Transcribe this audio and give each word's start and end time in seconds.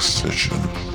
Session. 0.00 0.87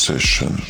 session. 0.00 0.69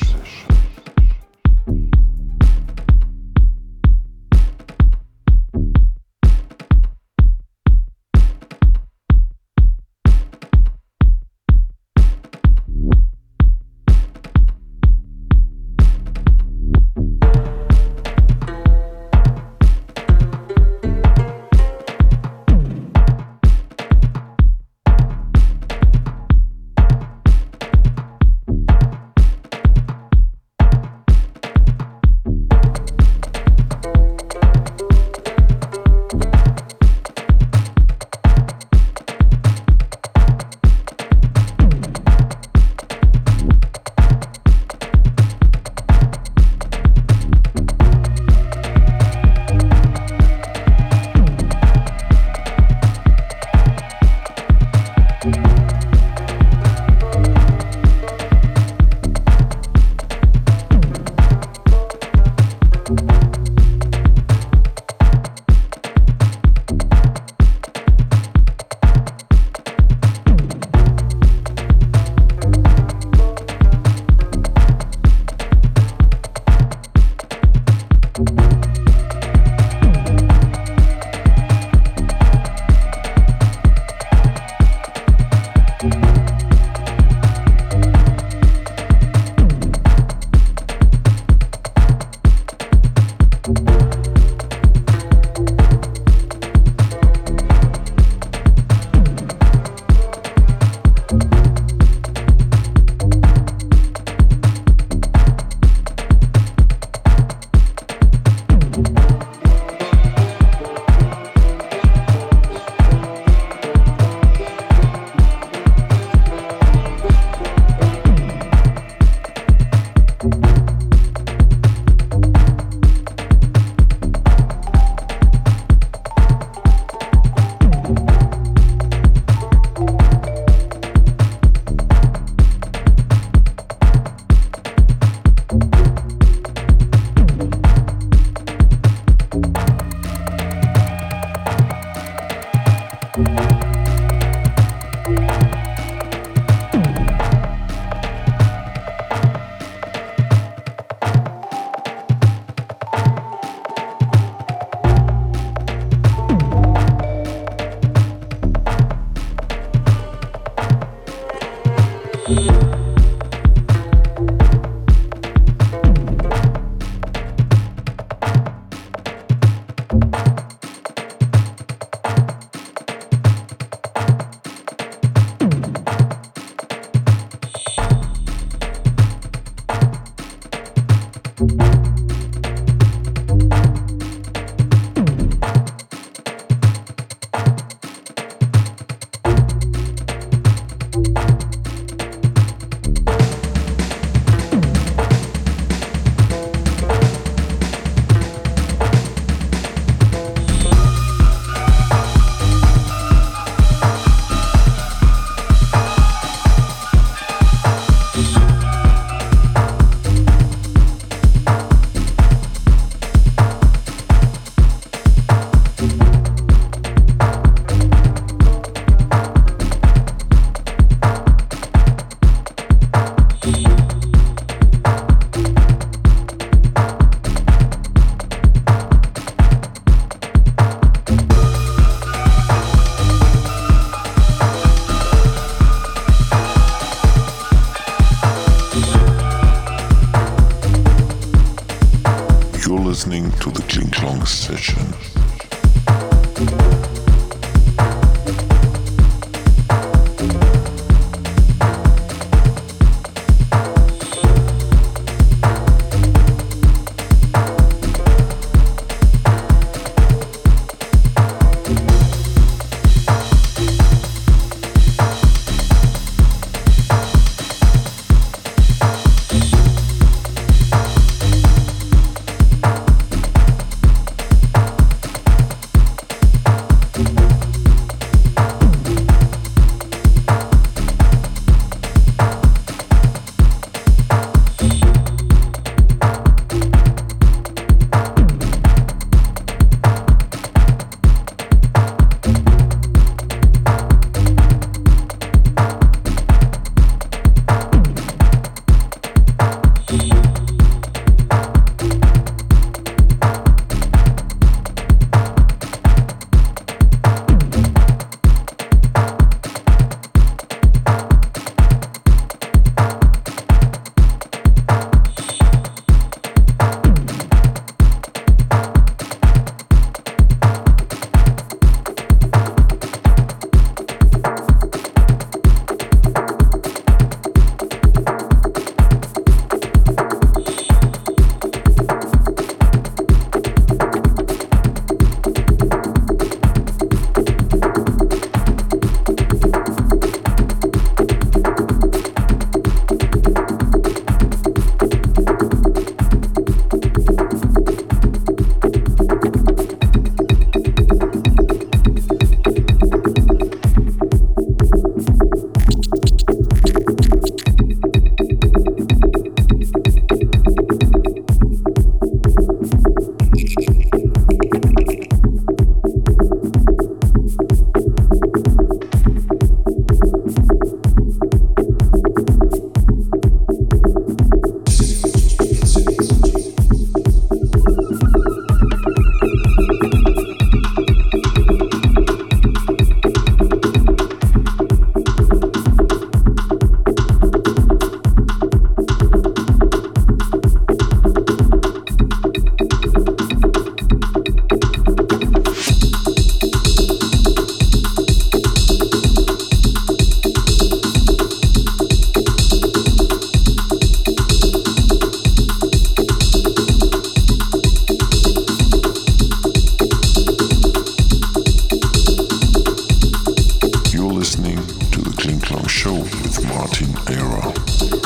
show 415.81 415.95
with 415.95 416.45
Martin 416.47 416.95
Era. 417.09 418.00